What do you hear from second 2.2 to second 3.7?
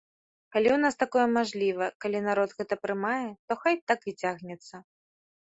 народ гэта прымае, то